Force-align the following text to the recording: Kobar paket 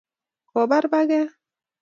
Kobar 0.53 0.85
paket 0.91 1.29